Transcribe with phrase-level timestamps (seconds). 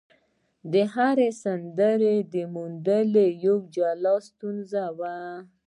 [0.71, 1.79] د هر سند
[2.55, 3.11] موندل
[3.45, 5.15] یوه جلا ستونزه وه.